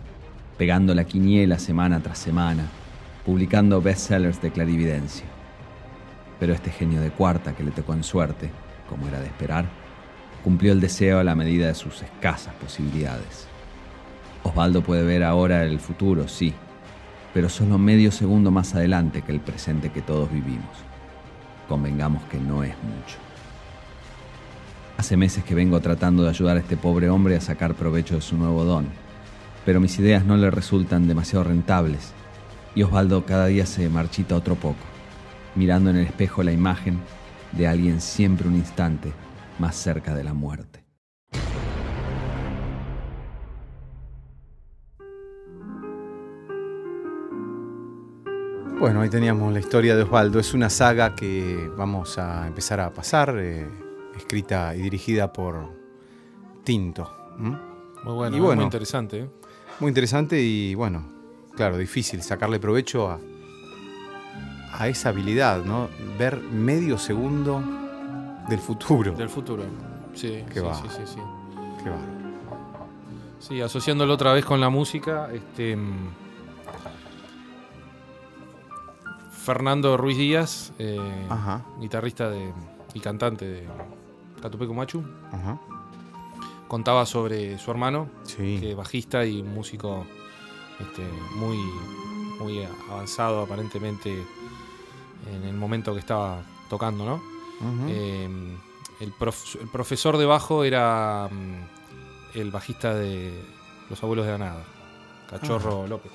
[0.57, 2.65] pegando la quiniela semana tras semana,
[3.25, 5.25] publicando bestsellers de clarividencia.
[6.39, 8.49] Pero este genio de cuarta que le tocó en suerte,
[8.89, 9.65] como era de esperar,
[10.43, 13.47] cumplió el deseo a la medida de sus escasas posibilidades.
[14.43, 16.53] Osvaldo puede ver ahora el futuro, sí,
[17.33, 20.75] pero solo medio segundo más adelante que el presente que todos vivimos.
[21.67, 23.17] Convengamos que no es mucho.
[24.97, 28.21] Hace meses que vengo tratando de ayudar a este pobre hombre a sacar provecho de
[28.21, 28.87] su nuevo don,
[29.67, 32.13] pero mis ideas no le resultan demasiado rentables
[32.73, 34.77] y Osvaldo cada día se marchita otro poco,
[35.55, 37.01] mirando en el espejo la imagen
[37.51, 39.11] de alguien siempre un instante
[39.59, 40.85] más cerca de la muerte.
[48.79, 50.39] Bueno, ahí teníamos la historia de Osvaldo.
[50.39, 53.67] Es una saga que vamos a empezar a pasar, eh,
[54.15, 55.73] escrita y dirigida por
[56.63, 57.11] Tinto.
[57.37, 58.55] Muy bueno, Y bueno.
[58.55, 59.19] muy interesante.
[59.23, 59.29] ¿eh?
[59.79, 61.03] Muy interesante y bueno,
[61.55, 63.19] claro, difícil sacarle provecho a,
[64.73, 65.87] a esa habilidad, ¿no?
[66.17, 67.61] Ver medio segundo
[68.49, 69.13] del futuro.
[69.13, 69.63] Del futuro.
[70.15, 70.73] Sí, Qué sí, va.
[70.73, 71.19] sí, sí, sí.
[71.83, 72.17] Qué bárbaro.
[73.39, 75.75] Sí, asociándolo otra vez con la música, este.
[75.75, 76.09] mm,
[79.31, 80.99] Fernando Ruiz Díaz, eh,
[81.79, 82.51] guitarrista de,
[82.93, 83.67] y cantante de
[84.41, 85.57] Catupeco Machu, ajá.
[86.67, 88.57] Contaba sobre su hermano, Sí.
[88.59, 90.05] que es bajista y músico
[90.79, 91.01] este,
[91.35, 91.57] muy,
[92.39, 94.11] muy avanzado aparentemente
[95.31, 97.21] en el momento que estaba tocando, ¿no?
[97.89, 98.29] Eh,
[98.99, 103.33] el, prof- el profesor de bajo era mm, el bajista de
[103.89, 104.63] Los Abuelos de la Nada,
[105.29, 105.87] Cachorro Ah.
[105.87, 106.11] López.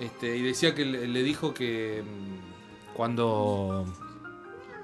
[0.00, 3.84] Este, y decía que le, le dijo que mm, cuando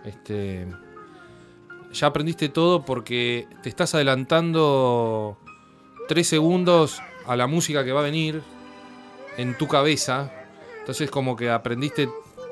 [0.05, 0.67] este,
[1.93, 5.39] ya aprendiste todo porque te estás adelantando
[6.09, 8.43] tres segundos a la música que va a venir
[9.37, 10.31] en tu cabeza.
[10.81, 12.09] Entonces como que aprendiste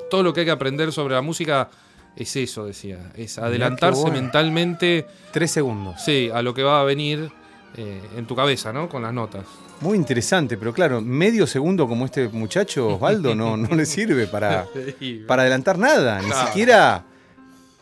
[0.09, 1.69] todo lo que hay que aprender sobre la música
[2.15, 3.11] es eso, decía.
[3.15, 4.21] Es adelantarse bueno.
[4.21, 6.01] mentalmente, Tres segundos.
[6.03, 7.31] sí, a lo que va a venir
[7.77, 8.89] eh, en tu cabeza, ¿no?
[8.89, 9.45] Con las notas.
[9.79, 14.67] Muy interesante, pero claro, medio segundo como este muchacho Osvaldo no, no le sirve para,
[15.27, 16.47] para adelantar nada, ni Claro.
[16.47, 17.03] siquiera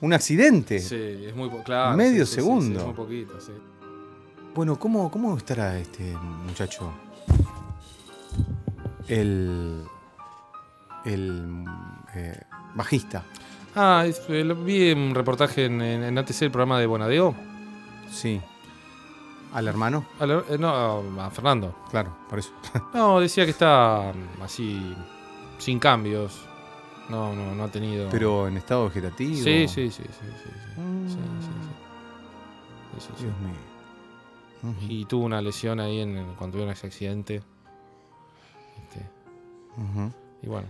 [0.02, 0.80] un accidente.
[0.80, 1.96] Sí, es muy claro.
[1.98, 2.86] Medio sí, sí, sí, segundo.
[2.86, 3.52] muy poquito, sí.
[4.56, 6.92] Bueno, ¿cómo, ¿cómo estará este muchacho?
[9.08, 9.84] El.
[11.06, 11.66] El.
[12.16, 12.40] eh,
[12.76, 13.24] bajista.
[13.76, 16.86] Ah, es- eh, lo vi en un reportaje en, en, en ATC, el programa de
[16.86, 17.36] Bonadeo.
[18.12, 18.42] Sí.
[19.54, 20.70] Al hermano, A la- eh, no,
[21.22, 21.76] a Fernando.
[21.90, 22.52] claro, por eso.
[22.94, 24.96] No, decía que está mm, así,
[25.58, 26.46] sin cambios.
[27.10, 28.08] No, no, no ha tenido.
[28.10, 29.44] Pero en estado vegetativo.
[29.44, 30.10] Sí, sí, sí, sí, sí.
[31.08, 31.14] sí.
[33.00, 33.24] Sí.
[33.24, 34.74] Dios mío.
[34.90, 37.42] Y tuvo una lesión ahí en, cuando tuvieron ese accidente.
[38.84, 39.06] Este,
[40.44, 40.68] y bueno.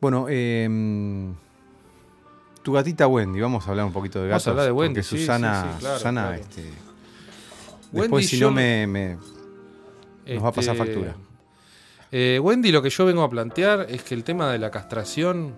[0.00, 1.34] Bueno, em,
[2.62, 4.46] tu gatita Wendy, vamos a hablar un poquito de Vamos gatos.
[4.46, 6.42] a hablar de Wendy, porque sí, Susana, sí, sí, claro, Susana, claro.
[6.42, 6.76] este, Wendy,
[7.92, 9.16] después si no me, me-
[10.34, 11.14] Nos va a pasar factura.
[12.12, 15.54] Eh, Wendy, lo que yo vengo a plantear es que el tema de la castración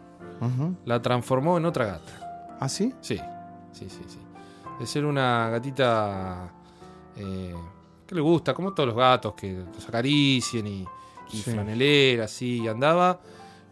[0.85, 2.57] la transformó en otra gata.
[2.61, 2.93] ¿Ah, sí?
[3.01, 3.17] Sí,
[3.73, 4.19] sí, sí, sí.
[4.79, 6.51] De ser una gatita
[7.17, 7.55] eh,
[8.07, 10.85] que le gusta, como todos los gatos, que los acaricien y,
[11.33, 11.51] y Sí.
[11.51, 13.19] franelera, así, y andaba.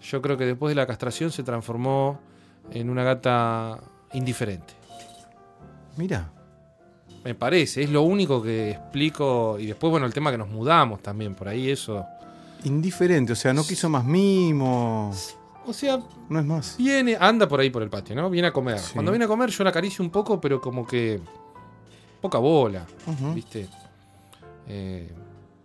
[0.03, 2.18] Yo creo que después de la castración se transformó
[2.71, 3.79] en una gata
[4.14, 4.75] indiferente.
[5.97, 6.31] Mira.
[7.25, 9.57] Me parece, es lo único que explico.
[9.59, 12.05] Y después, bueno, el tema que nos mudamos también, por ahí eso.
[12.64, 15.12] Indiferente, o sea, no quiso más mimo.
[15.66, 16.77] O sea, No es más.
[16.77, 18.29] viene, anda por ahí por el patio, ¿no?
[18.31, 18.79] Viene a comer.
[18.79, 18.92] Sí.
[18.94, 21.20] Cuando viene a comer yo la acaricio un poco, pero como que
[22.20, 22.85] poca bola.
[23.35, 23.68] ¿viste?
[24.66, 25.11] Eh,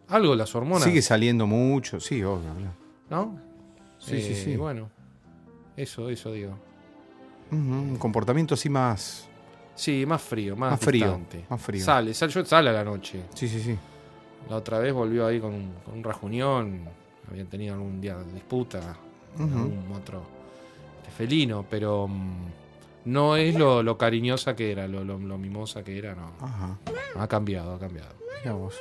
[0.10, 2.50] algo las hormonas, Sigue saliendo mucho, sí, obvio.
[3.10, 3.40] ¿no?
[4.00, 4.56] Sí, sí, Eh, sí.
[4.58, 4.90] Bueno,
[5.76, 6.58] eso, eso digo.
[7.52, 9.26] Un comportamiento así más.
[9.76, 11.46] Sí, más frío, más, Más frío, distante.
[11.50, 11.84] más frío.
[11.86, 13.22] Sale, sale, yo sale a la noche.
[13.36, 13.78] Sí, sí, sí.
[14.50, 16.82] La otra vez volvió ahí con, un- con un rajuñón.
[17.30, 18.80] Habían tenido algún día de disputa.
[19.36, 19.58] con Ujú.
[19.60, 20.24] algún otro
[21.18, 22.46] felino, pero mm,
[23.06, 26.32] no es lo, lo cariñosa que era, lo, lo- lo mimosa que era, no.
[26.42, 26.78] Ajá.
[27.16, 28.10] Ha cambiado, ha cambiado.
[28.44, 28.76] Mira vos.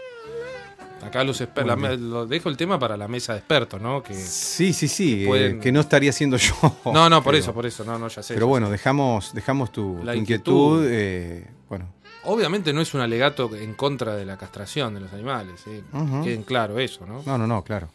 [1.02, 4.02] Acá los expertos, lo dejo el tema para la mesa de expertos, ¿no?
[4.02, 5.24] Que, Sí, sí, sí.
[5.24, 6.55] eh, pueden- que no estaría siendo yo.
[6.87, 8.33] no, no, por pero- eso, por eso, no, no, ya sé.
[8.35, 10.16] Pero bueno, dejamos, dejamos tu, inquietud.
[10.16, 10.87] inquietud.
[10.88, 11.87] eh, bueno.
[12.26, 15.64] Obviamente no es un alegato en contra de la castración de los animales.
[15.92, 16.22] Ujú.
[16.24, 17.22] Queden claro eso, ¿no?
[17.24, 17.88] no, no, no, claro.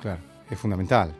[0.00, 0.20] Claro.
[0.50, 1.12] Es fundamental.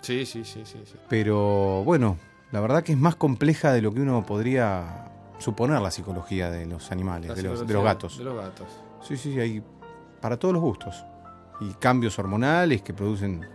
[0.00, 0.78] Sí, sí, sí, sí.
[0.84, 0.94] sí.
[1.08, 2.16] Pero bueno,
[2.52, 6.66] la verdad que es más compleja de lo que uno podría suponer la psicología de
[6.66, 8.18] los animales, de los, de psicología los gatos.
[8.18, 8.68] De los gatos.
[9.02, 9.62] Sí, sí, sí, hay
[10.20, 11.04] para todos los gustos.
[11.60, 13.46] Y cambios hormonales que producen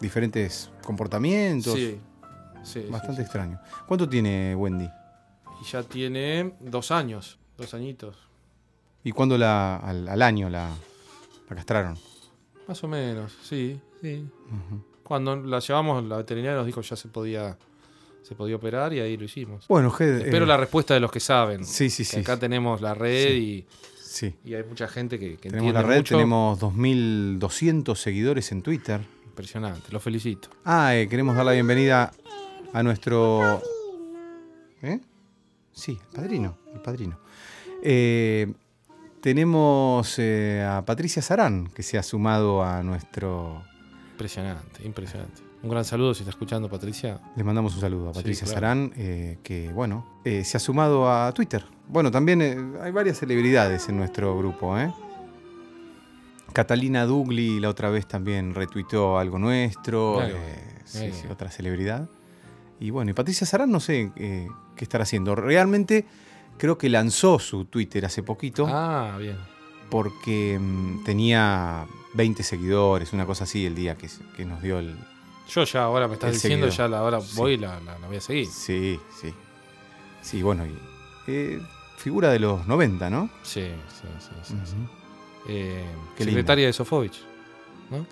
[0.00, 1.74] diferentes comportamientos.
[1.74, 1.98] Sí.
[2.62, 3.22] sí, sí, Bastante sí.
[3.22, 3.58] extraño.
[3.86, 4.88] ¿Cuánto tiene Wendy?
[5.60, 8.16] Y ya tiene dos años, dos añitos.
[9.04, 10.70] ¿Y cuándo la, al, al año la,
[11.48, 11.96] la castraron?
[12.66, 14.26] Más o menos, sí, sí.
[15.02, 17.56] Cuando la llevamos, la veterinaria nos dijo ya se podía,
[18.22, 19.68] se podía operar y ahí lo hicimos.
[19.68, 21.64] Bueno, Ged, Espero eh, la respuesta de los que saben.
[21.64, 22.18] Sí, sí, sí.
[22.18, 23.66] acá tenemos la red y,
[24.02, 24.34] sí.
[24.44, 26.14] y hay mucha gente que, que Tenemos entiende la red, mucho.
[26.16, 29.00] tenemos 2.200 seguidores en Twitter.
[29.26, 30.48] Impresionante, lo felicito.
[30.64, 32.10] Ah, eh, queremos dar la bienvenida
[32.72, 33.62] a nuestro...
[34.82, 34.98] ¿Eh?
[35.72, 37.20] Sí, el padrino, el padrino.
[37.82, 38.52] Eh,
[39.20, 43.62] tenemos eh, a Patricia Sarán, que se ha sumado a nuestro...
[44.12, 45.42] Impresionante, impresionante.
[45.62, 47.20] Un gran saludo si está escuchando, Patricia.
[47.34, 48.54] Le mandamos un saludo a Sí, Patricia claro.
[48.54, 51.64] Sarán, eh, que bueno, eh, se ha sumado a Twitter.
[51.88, 54.76] Bueno, también eh, hay varias celebridades en nuestro grupo.
[56.52, 60.20] Catalina Dugli la otra vez también retuiteó algo nuestro.
[60.84, 62.08] Sí, sí, otra celebridad.
[62.78, 65.34] Y bueno, y Patricia Sarán no sé qué estará haciendo.
[65.34, 66.06] Realmente
[66.58, 69.36] creo que lanzó su Twitter hace poquito Ah, bien.
[69.90, 74.96] porque mm, tenía 20 seguidores, una cosa así, el día que, que nos dio el,
[75.48, 76.78] Yo ya ahora me estás diciendo, seguidor.
[76.78, 77.36] ya la, ahora Sí.
[77.36, 78.46] voy y la, la- la voy a seguir.
[78.46, 79.32] Sí, sí.
[80.22, 80.76] Sí, bueno, y,
[81.28, 81.60] eh,
[81.98, 83.30] figura de los 90, ¿no?
[83.42, 84.08] Sí, sí,
[84.42, 84.54] sí.
[84.64, 84.74] sí.
[85.48, 85.84] Eh,
[86.16, 87.22] Qué secretaria de Sofovich.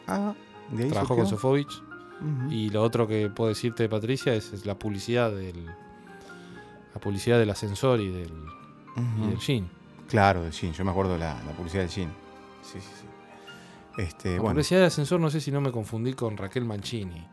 [0.07, 0.35] Ah,
[0.71, 1.27] de ahí Trabajó con.
[1.27, 1.83] Sofovich.
[2.49, 5.67] Y lo otro que puedo decirte de Patricia es, es la publicidad del.
[6.95, 8.31] La publicidad del ascensor y del,
[8.97, 9.31] y Ujú.
[9.31, 9.69] del jean.
[10.09, 10.73] Claro, del jean.
[10.73, 12.13] Yo me acuerdo de la, la publicidad del jean.
[12.63, 14.03] Sí, sí, sí.
[14.03, 14.55] Este, La bueno.
[14.55, 17.27] publicidad del ascensor, no sé si no me confundí con Raquel Mancini.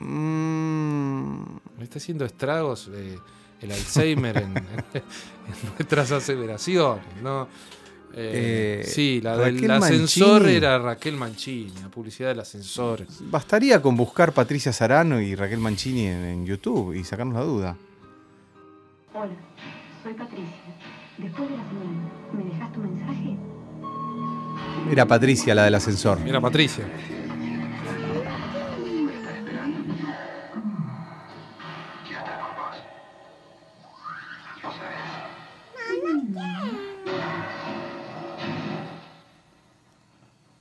[0.00, 1.42] Mm,
[1.78, 3.18] Me está haciendo estragos eh,
[3.60, 5.02] el Alzheimer en, en
[5.76, 7.48] nuestras aseveraciones, ¿no?
[8.16, 10.56] Eh, Eh, sí, la del Raquel ascensor Mancini.
[10.56, 13.04] era Raquel Mancini, la publicidad del ascensor.
[13.22, 17.76] bastaría con buscar Patricia Sarano y Raquel Mancini en, en YouTube y sacarnos la duda.
[19.16, 19.32] Hola,
[20.02, 20.44] soy Patricia.
[21.18, 23.36] Después de la señal, ¿me dejas tu mensaje?
[24.90, 26.18] Era Patricia la del ascensor.
[26.18, 26.84] Mira, Patricia.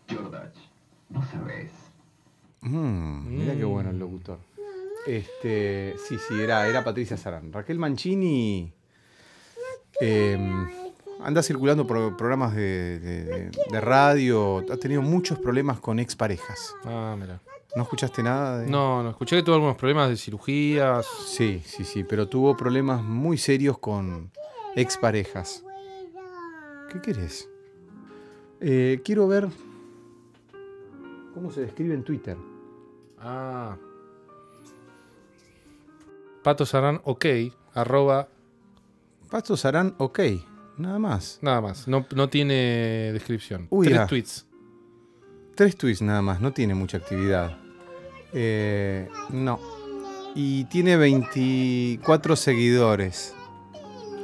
[0.07, 0.59] George,
[1.09, 1.71] no sabes.
[2.61, 4.52] Mm, mira qué bueno el locutor.
[5.07, 7.51] Este, sí, sí, era, era Patricia Sarán.
[7.51, 8.71] Raquel Mancini
[9.99, 10.37] eh,
[11.21, 14.63] anda circulando por programas de, de- de- de radio.
[14.71, 16.73] Ha tenido muchos problemas con exparejas.
[16.85, 17.41] Ah, mira.
[17.75, 18.69] ¿No escuchaste nada de.?
[18.69, 21.05] No, no, escuché que tuvo algunos problemas de cirugías.
[21.25, 24.31] Sí, sí, sí, pero tuvo problemas muy serios con
[24.75, 25.63] exparejas.
[26.91, 27.49] ¿Qué querés?
[28.61, 29.47] Eh, quiero ver
[31.33, 32.37] cómo se describe en Twitter.
[33.19, 33.75] Ah.
[36.43, 37.25] Pato Sarán, ok,
[37.73, 38.27] arroba,
[39.55, 40.19] Sarán, ok,
[40.77, 41.39] nada más.
[41.41, 41.87] nada más.
[41.87, 43.67] No, no tiene descripción.
[43.69, 44.07] Uy, Tres ah.
[44.07, 44.45] tweets.
[45.55, 47.57] Tres tweets nada más, no tiene mucha actividad.
[48.33, 49.59] Eh, no.
[50.35, 53.33] Y tiene 24 seguidores.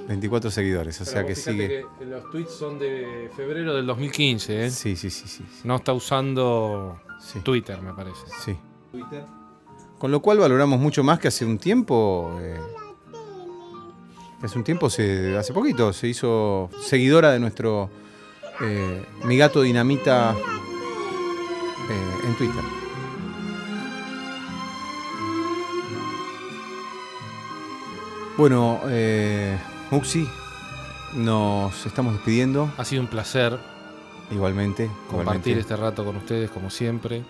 [0.10, 1.86] 24 seguidores, o sea que sigue.
[2.02, 4.72] los tweets son de febrero del 2015, ¿eh?
[4.72, 5.46] Sí, sí, sí, sí.
[5.50, 8.26] sí, No está usando sí, Twitter, me parece.
[8.44, 8.58] sí.
[10.00, 12.38] Con lo cual valoramos mucho más que hace un tiempo.
[12.42, 12.58] eh,
[14.42, 17.90] hace un tiempo, se, hace poquito, se hizo seguidora de nuestro
[18.62, 20.34] eh, Mi Gato Dinamita
[21.90, 22.64] eh, en Twitter.
[28.38, 29.58] Bueno, eh,
[29.92, 30.26] Muxi,
[31.14, 33.60] nos estamos despidiendo Ha sido un placer
[34.32, 34.90] igualmente.
[35.10, 35.60] compartir igualmente.
[35.60, 37.24] este rato con ustedes, como siempre.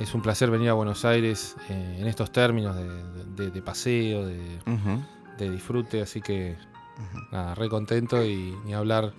[0.00, 2.88] Es un placer venir a Buenos Aires eh, en estos términos de,
[3.44, 6.56] de- de paseo, de, disfrute, así que
[7.32, 9.12] nada, re contento y ni hablar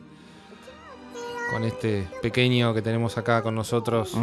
[1.52, 4.16] con este pequeño que tenemos acá con nosotros,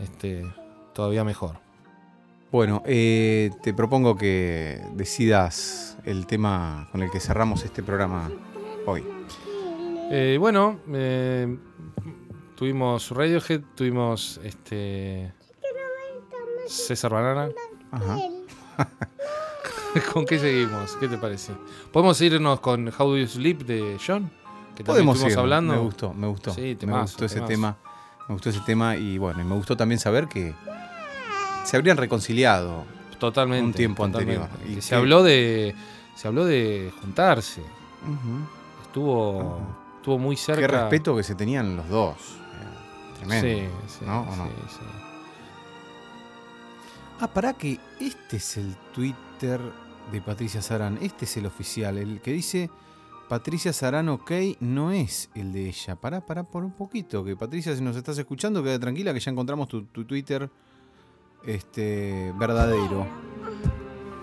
[0.00, 0.50] este,
[0.94, 1.58] todavía mejor.
[2.50, 8.30] Bueno, eh, te propongo que decidas el tema con el que cerramos este programa
[8.86, 9.04] hoy.
[10.10, 10.78] Eh, bueno,
[12.54, 15.32] tuvimos Radiohead, tuvimos este
[16.68, 17.48] César Banana.
[17.90, 18.18] Ajá.
[20.12, 20.96] ¿Con qué seguimos?
[20.96, 21.52] ¿Qué te parece?
[21.92, 24.30] ¿Podemos irnos con How Do You Sleep de John?
[24.74, 25.38] Que Podemos estuvimos ir.
[25.38, 25.72] hablando.
[25.74, 26.52] Me gustó, me gustó.
[26.52, 27.48] Sí, me gustó ese temazo.
[27.52, 27.76] tema.
[28.28, 30.54] Me gustó ese tema y bueno, y me gustó también saber que
[31.64, 32.84] se habrían reconciliado.
[33.20, 33.64] Totalmente.
[33.64, 34.42] Un tiempo totalmente.
[34.42, 34.68] anterior.
[34.70, 35.74] Y Y se que- habló de.
[36.16, 37.62] Se habló de juntarse.
[38.82, 39.60] Estuvo.
[39.96, 40.60] Estuvo muy cerca.
[40.60, 42.16] Qué respeto que se tenían los dos.
[43.18, 43.46] Tremendo.
[43.88, 44.22] Sí, sí, ¿No?
[44.22, 44.46] ¿O no?
[44.46, 44.78] sí, sí.
[47.24, 49.58] Ah, pará que este es el Twitter
[50.12, 50.98] de Patricia Sarán.
[51.00, 52.68] Este es el oficial, el que dice
[53.30, 55.96] Patricia Sarán ok, no es el de ella.
[55.96, 57.24] Pará, pará por un poquito.
[57.24, 60.50] Que Patricia, si nos estás escuchando, queda tranquila que ya encontramos tu, tu Twitter
[61.46, 63.06] este, verdadero.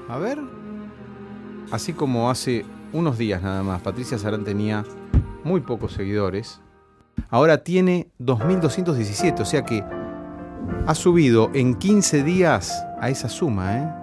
[0.07, 0.37] A ver.
[1.71, 4.85] Así como hace unos días nada más, Patricia Sarán tenía
[5.43, 6.61] muy pocos seguidores.
[7.31, 9.83] Ahora tiene 2.217, o sea que
[10.87, 13.93] ha subido en 15 días a esa suma, ¿eh?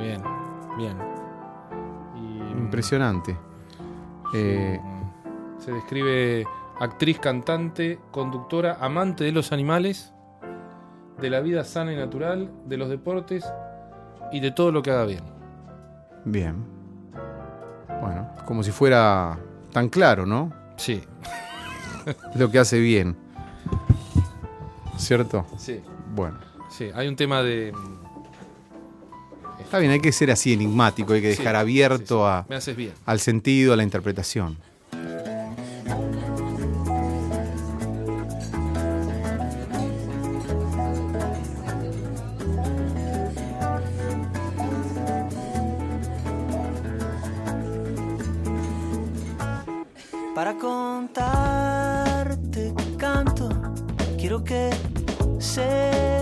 [0.00, 0.22] Bien,
[0.76, 0.96] bien.
[2.16, 3.36] Y, Impresionante.
[4.34, 6.46] Eh, mm, Se describe
[6.80, 10.12] actriz, cantante, conductora, amante de los animales,
[11.20, 13.44] de la vida sana y natural, de los deportes
[14.32, 15.22] y de todo lo que haga bien.
[16.24, 16.64] bien.
[18.00, 19.38] Bueno, como si fuera
[19.72, 20.52] tan claro, ¿no?
[20.76, 21.02] Sí,
[22.34, 23.16] Lo que hace bien.
[25.02, 25.46] ¿Cierto?
[25.58, 25.80] sí,
[26.14, 26.38] Bueno.
[26.70, 26.88] sí.
[26.94, 27.72] Hay un tema de.
[29.60, 32.14] Está bien, hay que ser así enigmático, hay que dejar Sí, abierto sí, sí.
[32.24, 32.92] a- Me haces bien.
[33.06, 34.58] al sentido, a la interpretación.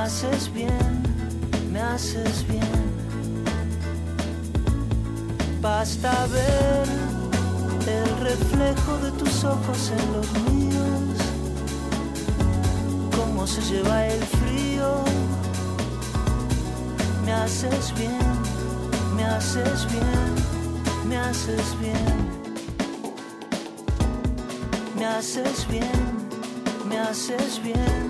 [0.00, 1.02] Haces bien,
[1.72, 2.60] me haces bien.
[5.60, 6.86] Basta ver
[7.86, 11.16] el reflejo de tus ojos en los míos,
[13.16, 15.04] cómo se lleva el frío.
[17.24, 18.60] Me haces bien
[19.20, 20.34] me haces bien,
[21.08, 22.40] me haces bien.
[24.96, 26.02] Me haces bien,
[26.88, 28.09] me haces bien,